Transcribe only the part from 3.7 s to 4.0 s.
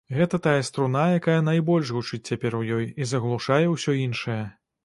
ўсё